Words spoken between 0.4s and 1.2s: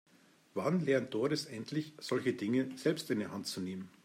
Wann lernt